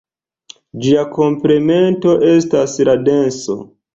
Ĝia 0.85 1.03
komplemento 1.17 2.15
estas 2.31 2.75
la 2.91 2.99
denso. 3.11 3.61